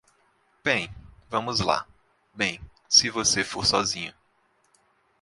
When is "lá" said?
1.59-1.85